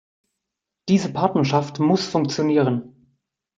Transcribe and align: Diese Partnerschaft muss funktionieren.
Diese 0.89 1.13
Partnerschaft 1.13 1.77
muss 1.77 2.07
funktionieren. 2.07 3.07